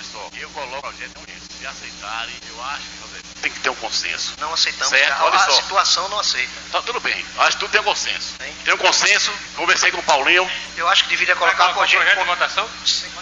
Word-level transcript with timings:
Olha 0.00 0.08
só, 0.12 0.30
eu 0.38 0.48
coloco 0.50 0.78
o 0.78 0.80
projeto 0.80 1.12
de 1.12 1.20
urgência. 1.20 1.50
Se 1.60 1.66
aceitarem, 1.66 2.34
eu 2.48 2.64
acho, 2.64 2.84
José, 3.02 3.20
tem 3.42 3.52
que 3.52 3.60
ter 3.60 3.68
um 3.68 3.74
consenso. 3.74 4.32
Não 4.40 4.54
aceitamos. 4.54 4.88
Certo, 4.88 5.12
a, 5.12 5.24
olha 5.26 5.36
a 5.36 5.38
só. 5.40 5.50
situação 5.60 6.08
não 6.08 6.18
aceita. 6.18 6.50
Tá 6.72 6.80
tudo 6.80 7.00
bem, 7.00 7.22
acho 7.36 7.50
que 7.50 7.58
tudo 7.58 7.70
tem 7.70 7.80
um 7.82 7.84
consenso. 7.84 8.32
Tem. 8.38 8.50
Tem 8.64 8.72
um 8.72 8.78
consenso, 8.78 9.30
conversei 9.56 9.90
com 9.92 9.98
o 9.98 10.02
Paulinho. 10.02 10.50
Eu 10.78 10.88
acho 10.88 11.04
que 11.04 11.10
deveria 11.10 11.36
colocar 11.36 11.68
o 11.72 11.74
projeto. 11.74 11.98
projeto 12.00 12.18
de 12.20 12.24
votação? 12.24 12.70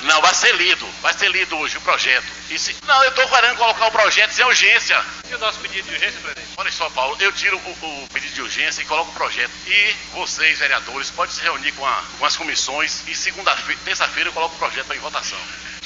Não, 0.02 0.20
vai 0.22 0.32
ser 0.34 0.54
lido, 0.54 0.86
vai 1.02 1.12
ser 1.14 1.28
lido 1.32 1.58
hoje 1.58 1.76
o 1.78 1.80
projeto. 1.80 2.26
E 2.48 2.56
se- 2.60 2.76
não, 2.86 3.02
eu 3.02 3.08
estou 3.10 3.28
querendo 3.28 3.56
colocar 3.56 3.86
o 3.88 3.90
projeto 3.90 4.30
sem 4.30 4.44
urgência. 4.44 5.04
E 5.28 5.34
o 5.34 5.38
nosso 5.38 5.58
pedido 5.58 5.88
de 5.88 5.94
urgência, 5.96 6.20
presidente? 6.20 6.48
Olha 6.56 6.70
só, 6.70 6.88
Paulo, 6.90 7.16
eu 7.18 7.32
tiro 7.32 7.56
o, 7.58 8.04
o 8.04 8.08
pedido 8.12 8.34
de 8.34 8.42
urgência 8.42 8.82
e 8.82 8.84
coloco 8.84 9.10
o 9.10 9.14
projeto. 9.14 9.50
E 9.66 9.96
vocês, 10.12 10.60
vereadores, 10.60 11.10
podem 11.10 11.34
se 11.34 11.40
reunir 11.42 11.72
com, 11.72 11.84
a- 11.84 12.04
com 12.20 12.24
as 12.24 12.36
comissões 12.36 13.02
e 13.08 13.16
segunda-feira, 13.16 13.80
terça-feira 13.84 14.28
eu 14.28 14.32
coloco 14.32 14.54
o 14.54 14.58
projeto 14.58 14.92
em 14.94 14.98
votação. 15.00 15.38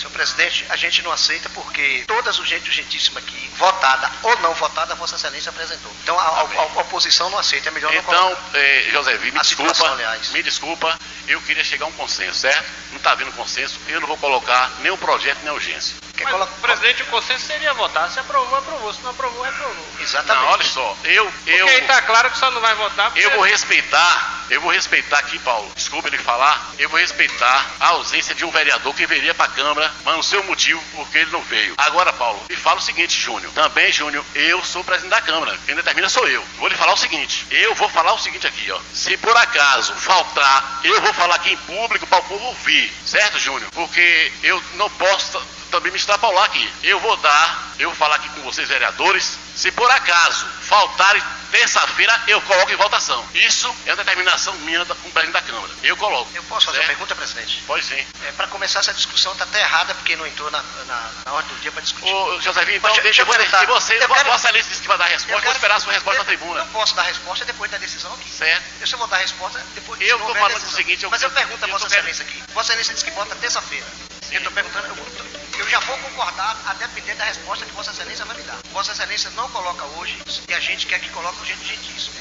Senhor 0.02 0.12
presidente, 0.14 0.66
a 0.68 0.74
gente 0.76 1.00
não 1.02 1.12
aceita 1.12 1.48
porque 1.50 2.02
todas 2.08 2.36
urgente 2.40 2.68
urgentíssima 2.68 3.20
aqui, 3.20 3.50
votada 3.56 4.10
ou 4.24 4.36
não 4.40 4.52
votada, 4.54 4.94
Vossa 4.96 5.14
Excelência 5.14 5.50
apresentou. 5.50 5.92
Então 6.02 6.18
a, 6.18 6.22
a- 6.22 6.40
a 6.40 6.80
oposição 6.80 7.30
não 7.30 7.38
aceita, 7.38 7.68
é 7.68 7.72
melhor 7.72 7.92
não 7.92 8.00
Então, 8.00 8.38
eh, 8.54 8.88
Josévi, 8.92 9.30
me 9.30 9.38
A 9.38 9.44
situação, 9.44 9.72
desculpa, 9.72 9.92
aliás. 9.92 10.28
me 10.30 10.42
desculpa, 10.42 10.98
eu 11.28 11.40
queria 11.42 11.62
chegar 11.62 11.84
a 11.84 11.88
um 11.88 11.92
consenso, 11.92 12.40
certo? 12.40 12.68
Não 12.90 12.96
está 12.96 13.12
havendo 13.12 13.30
consenso, 13.32 13.78
eu 13.86 14.00
não 14.00 14.08
vou 14.08 14.16
colocar 14.18 14.72
nem 14.80 14.90
o 14.90 14.98
projeto 14.98 15.38
nem 15.42 15.50
a 15.50 15.54
urgência. 15.54 15.94
Quer 16.16 16.24
Mas, 16.24 16.32
colocar- 16.32 16.52
presidente, 16.60 17.02
o 17.02 17.06
consenso 17.06 17.46
seria 17.46 17.72
votar. 17.74 18.10
Se 18.10 18.18
aprovou, 18.20 18.58
aprovou. 18.58 18.92
Se 18.92 19.00
não 19.02 19.10
aprovou, 19.10 19.42
reprovou. 19.42 19.86
Exatamente. 20.00 20.44
Não, 20.44 20.52
olha 20.52 20.64
só, 20.64 20.96
eu, 21.04 21.24
Porque 21.26 21.50
eu, 21.50 21.66
aí 21.66 21.82
tá 21.82 22.02
claro 22.02 22.30
que 22.30 22.38
só 22.38 22.50
não 22.50 22.60
vai 22.60 22.74
votar 22.74 23.10
porque... 23.10 23.24
eu 23.24 23.30
vou 23.32 23.42
respeitar, 23.42 24.44
eu 24.50 24.60
vou 24.60 24.70
respeitar 24.70 25.18
aqui, 25.18 25.38
Paulo, 25.38 25.72
desculpa 25.74 26.08
ele 26.08 26.18
falar, 26.18 26.70
eu 26.78 26.88
vou 26.88 26.98
respeitar 27.00 27.66
a 27.80 27.88
ausência 27.88 28.34
de 28.34 28.44
um 28.44 28.50
vereador 28.50 28.94
que 28.94 29.06
viria 29.06 29.34
para 29.34 29.46
a 29.46 29.54
Câmara, 29.54 29.92
mas 30.04 30.14
não 30.14 30.22
sei 30.22 30.38
o 30.40 30.44
motivo 30.44 30.82
porque 30.94 31.18
ele 31.18 31.30
não 31.30 31.40
veio. 31.42 31.74
Agora, 31.78 32.12
Paulo, 32.12 32.44
me 32.48 32.56
fala 32.56 32.78
o 32.78 32.82
seguinte, 32.82 33.18
Júnior, 33.18 33.50
também, 33.54 33.90
Júnior, 33.92 34.24
eu 34.34 34.62
sou 34.64 34.84
presidente 34.84 35.10
da 35.10 35.20
Câmara, 35.22 35.58
quem 35.66 35.74
determina 35.74 36.08
sou 36.08 36.26
eu. 36.28 36.44
Vou 36.58 36.68
lhe 36.68 36.76
falar 36.76 36.92
o 36.92 36.96
seguinte, 36.98 37.46
eu 37.50 37.74
vou 37.74 37.88
falar 37.88 38.12
o 38.12 38.18
seguinte 38.18 38.46
aqui, 38.46 38.70
ó, 38.70 38.78
se 38.92 39.16
por 39.16 39.36
acaso 39.36 39.94
faltar, 39.94 40.80
eu 40.84 41.00
vou 41.00 41.14
falar 41.14 41.36
aqui 41.36 41.52
em 41.52 41.56
público 41.56 42.06
para 42.06 42.18
o 42.18 42.24
povo 42.24 42.44
ouvir, 42.46 42.92
certo, 43.06 43.38
Júnior? 43.38 43.70
Porque 43.72 44.32
eu 44.42 44.62
não 44.74 44.90
posso 44.90 45.42
também 45.72 45.90
me 45.90 45.96
extrapolar 45.96 46.44
aqui. 46.44 46.68
Eu 46.82 47.00
vou 47.00 47.16
dar, 47.16 47.74
eu 47.78 47.88
vou 47.88 47.96
falar 47.96 48.16
aqui 48.16 48.28
com 48.28 48.42
vocês, 48.42 48.68
vereadores, 48.68 49.38
se 49.62 49.70
por 49.70 49.88
acaso 49.90 50.44
faltarem 50.62 51.22
terça-feira, 51.52 52.20
eu 52.26 52.40
coloco 52.42 52.72
em 52.72 52.76
votação. 52.76 53.24
Isso 53.34 53.68
é 53.86 53.90
uma 53.90 53.96
determinação 54.02 54.54
minha 54.60 54.84
da- 54.86 54.94
como 54.96 55.12
presidente 55.12 55.34
da 55.34 55.42
Câmara. 55.42 55.72
Eu 55.84 55.96
coloco. 55.96 56.28
Eu 56.34 56.42
posso 56.44 56.66
fazer 56.66 56.78
uma 56.78 56.84
certo? 56.86 56.96
pergunta, 56.98 57.14
presidente? 57.14 57.62
Pode 57.66 57.84
sim. 57.84 58.06
É, 58.26 58.32
para 58.32 58.48
começar 58.48 58.80
essa 58.80 58.92
discussão 58.94 59.30
está 59.32 59.44
até 59.44 59.60
errada 59.60 59.94
porque 59.94 60.16
não 60.16 60.26
entrou 60.26 60.50
na, 60.50 60.60
na, 60.86 61.10
na 61.26 61.32
ordem 61.32 61.54
do 61.54 61.60
dia 61.60 61.70
para 61.70 61.82
discutir. 61.82 62.10
Ô, 62.12 62.40
Josévinho, 62.40 62.78
então, 62.78 62.92
Deixa- 63.02 63.22
eu 63.22 63.26
eu 63.26 63.32
perguntar. 63.34 63.66
Você, 63.66 63.94
Eu 64.02 64.08
quero- 64.08 64.30
Vossa 64.30 64.46
Excelência 64.48 64.70
disse 64.70 64.82
que 64.82 64.88
vai 64.88 64.98
dar 64.98 65.04
a 65.04 65.08
resposta, 65.08 65.30
Eu 65.30 65.34
vou 65.36 65.42
quero- 65.42 65.54
esperar 65.54 65.76
a 65.76 65.80
sua 65.80 65.92
resposta 65.92 66.16
eu- 66.16 66.22
na 66.22 66.24
tribuna. 66.26 66.60
Eu 66.62 66.66
posso 66.66 66.94
dar 66.96 67.02
a 67.02 67.06
resposta 67.06 67.44
depois 67.44 67.70
da 67.70 67.78
decisão 67.78 68.12
aqui. 68.14 68.30
Certo? 68.30 68.64
Eu 68.80 68.86
só 68.86 68.96
vou 68.96 69.06
dar 69.06 69.16
a 69.16 69.20
resposta 69.20 69.58
depois 69.74 70.00
Eu 70.00 70.18
não 70.18 70.24
tô 70.26 70.28
houver 70.32 70.40
falando 70.42 70.66
o 70.66 70.70
seguinte, 70.74 71.04
eu- 71.04 71.10
Mas 71.10 71.22
eu, 71.22 71.28
eu- 71.28 71.34
pergunto 71.34 71.64
a 71.64 71.68
eu 71.68 71.72
Vossa 71.72 71.86
Excelência 71.86 72.24
aqui. 72.24 72.42
Vossa 72.54 72.72
Excelência 72.72 72.94
disse 72.94 73.04
que 73.04 73.10
vota 73.12 73.36
terça-feira. 73.36 73.86
Eu 74.32 74.38
estou 74.38 74.52
perguntando, 74.54 74.86
eu, 74.86 75.60
eu 75.60 75.68
já 75.68 75.78
vou 75.80 75.98
concordar 75.98 76.56
a 76.66 76.72
depender 76.72 77.14
da 77.16 77.24
resposta 77.24 77.66
que 77.66 77.72
Vossa 77.72 77.90
Excelência 77.90 78.24
vai 78.24 78.34
me 78.34 78.42
dar. 78.44 78.56
Vossa 78.72 78.92
Excelência 78.92 79.28
não 79.32 79.46
coloca 79.52 79.84
hoje 79.98 80.18
e 80.48 80.54
a 80.54 80.60
gente 80.60 80.86
quer 80.86 80.98
que 81.00 81.08
coloque 81.10 81.40
o 81.42 81.44
jeito 81.46 81.64
gentíssimo. 81.64 82.14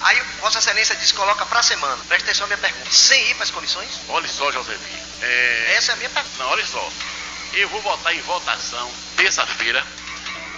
Aí 0.00 0.20
Vossa 0.40 0.58
Excelência 0.58 0.94
diz 0.96 1.10
que 1.12 1.18
coloca 1.18 1.44
para 1.46 1.60
a 1.60 1.62
semana. 1.62 1.96
Presta 2.08 2.26
atenção 2.28 2.44
à 2.44 2.48
minha 2.48 2.58
pergunta. 2.58 2.90
Sem 2.90 3.20
ir 3.30 3.34
para 3.34 3.44
as 3.44 3.50
comissões? 3.50 3.88
Olha 4.08 4.28
só, 4.28 4.50
Josévinho. 4.52 5.06
É... 5.22 5.74
Essa 5.76 5.92
é 5.92 5.94
a 5.94 5.96
minha 5.96 6.10
pergunta. 6.10 6.34
Não, 6.42 6.50
olha 6.50 6.64
só. 6.66 6.92
Eu 7.54 7.68
vou 7.68 7.80
votar 7.82 8.14
em 8.14 8.20
votação 8.22 8.90
terça-feira. 9.16 9.84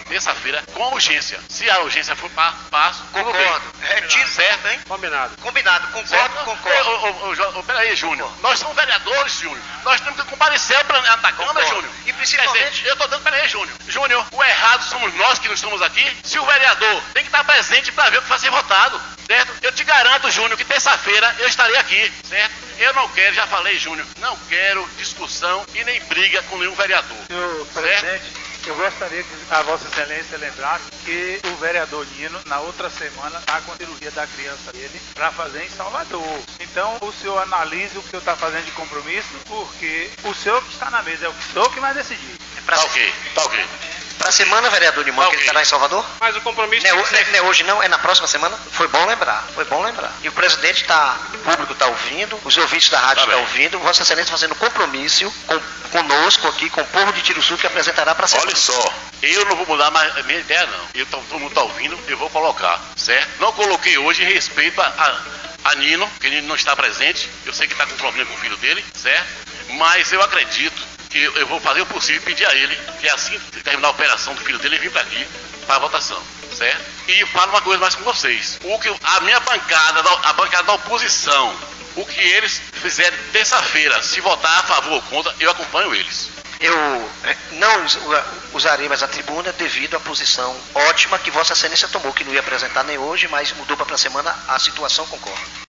Terça-feira, 0.08 0.60
com 0.74 0.92
urgência. 0.92 1.38
Se 1.48 1.70
a 1.70 1.78
urgência 1.82 2.16
for 2.16 2.28
pa- 2.30 2.52
passo. 2.68 3.00
Concordo. 3.12 3.72
Retiro. 3.80 4.28
Certo, 4.28 4.66
hein? 4.66 4.80
Combinado. 4.88 5.36
Combinado. 5.40 5.86
Concordo, 5.92 6.08
Certo? 6.08 6.44
concordo. 6.44 6.90
Ô, 6.90 7.54
ô, 7.56 7.58
ô, 7.60 7.62
peraí, 7.62 7.94
Júnior. 7.94 8.28
Nós 8.42 8.58
somos 8.58 8.74
vereadores, 8.74 9.34
Júnior. 9.34 9.62
Nós 9.84 10.00
temos 10.00 10.20
que 10.20 10.28
comparecer 10.28 10.76
ao 10.78 10.84
plenário 10.84 11.22
da 11.22 11.30
Câmara. 11.32 11.64
Júnior. 11.64 11.92
E 12.06 12.12
principalmente- 12.12 12.58
Quer 12.58 12.70
dizer, 12.70 12.88
eu 12.88 12.96
tô 12.96 13.06
dando, 13.06 13.22
peraí, 13.22 13.48
Júnior. 13.48 13.76
Somos 15.10 15.14
nós 15.16 15.38
que 15.38 15.48
não 15.48 15.54
estamos 15.54 15.82
aqui. 15.82 16.16
Se 16.22 16.38
o 16.38 16.46
vereador 16.46 17.02
tem 17.12 17.22
que 17.22 17.28
estar 17.28 17.44
presente 17.44 17.90
para 17.92 18.10
ver 18.10 18.18
o 18.18 18.22
que 18.22 18.28
vai 18.28 18.38
ser 18.38 18.50
votado, 18.50 19.00
certo? 19.26 19.52
Eu 19.62 19.72
te 19.72 19.84
garanto, 19.84 20.30
Júnior, 20.30 20.56
que 20.56 20.64
terça-feira 20.64 21.34
eu 21.38 21.48
estarei 21.48 21.76
aqui, 21.76 22.12
certo? 22.28 22.52
Eu 22.78 22.94
não 22.94 23.08
quero, 23.08 23.34
já 23.34 23.46
falei, 23.46 23.78
Júnior, 23.78 24.06
não 24.18 24.36
quero 24.48 24.88
discussão 24.96 25.66
e 25.74 25.84
nem 25.84 26.00
briga 26.04 26.42
com 26.44 26.58
nenhum 26.58 26.74
vereador. 26.74 27.16
Senhor 27.26 27.66
presidente, 27.66 28.24
eu 28.66 28.74
gostaria 28.74 29.22
que 29.22 29.34
a 29.50 29.62
Vossa 29.62 29.88
Excelência 29.88 30.38
lembrasse 30.38 30.84
que 31.04 31.40
o 31.44 31.56
vereador 31.56 32.06
Nino, 32.16 32.40
na 32.46 32.60
outra 32.60 32.88
semana, 32.90 33.38
está 33.38 33.60
com 33.62 33.72
a 33.72 33.76
cirurgia 33.76 34.10
da 34.10 34.26
criança 34.26 34.72
dele 34.72 35.00
para 35.14 35.32
fazer 35.32 35.64
em 35.64 35.70
Salvador. 35.70 36.40
Então, 36.60 36.98
o 37.00 37.12
senhor 37.12 37.38
analise 37.38 37.98
o 37.98 38.02
que 38.02 38.08
o 38.08 38.10
senhor 38.10 38.20
está 38.20 38.36
fazendo 38.36 38.64
de 38.64 38.72
compromisso, 38.72 39.28
porque 39.46 40.10
o 40.24 40.34
senhor 40.34 40.62
que 40.62 40.72
está 40.72 40.90
na 40.90 41.02
mesa 41.02 41.26
é 41.26 41.28
o 41.28 41.34
senhor 41.52 41.72
que 41.72 41.80
vai 41.80 41.94
decidir. 41.94 42.36
É 42.56 42.60
para 42.60 42.76
Tá 42.76 42.84
ok, 42.84 43.14
tá 43.34 43.44
ok. 43.44 43.66
A 44.28 44.32
semana, 44.32 44.68
vereador 44.70 45.04
Limão, 45.04 45.24
Tá 45.24 45.30
que 45.30 45.36
ele 45.36 45.42
estará 45.42 45.62
em 45.62 45.64
Salvador? 45.64 46.04
Mas 46.20 46.36
o 46.36 46.40
compromisso 46.40 46.86
Não 46.86 46.90
é, 46.92 46.94
não 46.96 47.02
é- 47.02 47.06
ser... 47.06 47.26
não 47.28 47.38
é 47.38 47.42
hoje 47.42 47.62
não, 47.64 47.82
é 47.82 47.88
na 47.88 47.98
próxima 47.98 48.26
semana? 48.26 48.56
Foi 48.72 48.86
bom 48.88 49.04
lembrar, 49.06 49.44
foi 49.54 49.64
bom 49.64 49.82
lembrar. 49.82 50.12
E 50.22 50.28
o 50.28 50.32
presidente 50.32 50.82
está, 50.82 51.16
o 51.34 51.38
público 51.38 51.72
está 51.72 51.86
ouvindo, 51.86 52.38
os 52.44 52.56
ouvintes 52.56 52.88
da 52.90 52.98
rádio 52.98 53.16
Tá 53.16 53.22
estão 53.22 53.36
bem. 53.36 53.44
ouvindo, 53.46 53.78
Vossa 53.80 54.02
Excelência 54.02 54.30
fazendo 54.30 54.54
compromisso 54.54 55.32
com, 55.46 55.60
conosco 55.90 56.48
aqui, 56.48 56.68
com 56.70 56.80
o 56.82 56.86
povo 56.86 57.12
de 57.12 57.22
Tiro 57.22 57.42
Sul 57.42 57.56
que 57.58 57.66
apresentará 57.66 58.14
para 58.14 58.26
a 58.26 58.40
Olha 58.40 58.56
só, 58.56 58.94
eu 59.22 59.44
não 59.46 59.56
vou 59.56 59.66
mudar 59.66 59.90
mais 59.90 60.16
a 60.16 60.22
minha 60.22 60.38
ideia, 60.38 60.66
não. 60.66 60.86
Eu, 60.94 61.06
todo 61.06 61.38
mundo 61.38 61.52
tá 61.54 61.62
ouvindo, 61.62 61.98
eu 62.08 62.16
vou 62.16 62.30
colocar, 62.30 62.80
certo? 62.96 63.28
Não 63.40 63.52
coloquei 63.52 63.98
hoje 63.98 64.22
em 64.22 64.26
respeito 64.32 64.80
a, 64.80 64.86
a, 64.86 65.70
a 65.70 65.74
Nino, 65.74 66.08
que 66.20 66.28
Nino 66.30 66.46
não 66.48 66.54
está 66.54 66.74
presente. 66.76 67.28
Eu 67.44 67.52
sei 67.52 67.66
que 67.66 67.74
está 67.74 67.86
com 67.86 67.94
problema 67.96 68.26
com 68.30 68.34
o 68.36 68.38
filho 68.38 68.56
dele, 68.58 68.84
certo? 68.94 69.26
Mas 69.70 70.12
eu 70.12 70.20
acredito 70.22 70.89
que 71.10 71.18
eu, 71.22 71.46
vou 71.46 71.60
fazer 71.60 71.80
o 71.82 71.86
possível 71.86 72.22
e 72.22 72.24
pedir 72.24 72.46
a 72.46 72.54
ele 72.54 72.76
que 73.00 73.08
assim 73.08 73.38
terminar 73.64 73.88
a 73.88 73.90
operação 73.90 74.34
do 74.34 74.40
filho 74.42 74.58
dele, 74.58 74.76
ele 74.76 74.82
vir 74.84 74.92
para 74.92 75.02
aqui 75.02 75.26
para 75.66 75.76
a 75.76 75.78
votação, 75.80 76.20
certo? 76.56 76.82
E 77.08 77.26
falo 77.26 77.50
uma 77.52 77.60
coisa 77.60 77.80
mais 77.80 77.94
com 77.94 78.02
vocês. 78.04 78.58
O 78.64 78.78
que 78.78 78.88
a 79.02 79.20
minha 79.20 79.38
bancada, 79.40 80.02
da- 80.02 80.20
a 80.30 80.32
bancada 80.32 80.64
da 80.64 80.72
oposição, 80.74 81.54
o 81.96 82.04
que 82.04 82.20
eles 82.20 82.60
fizerem 82.80 83.18
terça-feira, 83.32 84.02
se 84.02 84.20
votar 84.20 84.58
a 84.60 84.62
favor 84.62 84.92
ou 84.94 85.02
contra, 85.02 85.34
eu 85.40 85.50
acompanho 85.50 85.94
eles. 85.94 86.30
Eu 86.60 86.74
eh, 87.24 87.36
não 87.52 87.86
usarei 88.52 88.86
mais 88.88 89.02
a 89.02 89.08
tribuna 89.08 89.50
devido 89.52 89.96
à 89.96 90.00
posição 90.00 90.54
ótima 90.74 91.18
que 91.18 91.30
Vossa 91.30 91.54
Excelência 91.54 91.88
tomou, 91.88 92.12
que 92.12 92.22
não 92.22 92.34
ia 92.34 92.40
apresentar 92.40 92.84
nem 92.84 92.98
hoje, 92.98 93.26
mas 93.28 93.52
mudou 93.52 93.76
para 93.76 93.94
a 93.94 93.98
semana, 93.98 94.36
a 94.46 94.58
situação 94.58 95.06
concorda. 95.06 95.40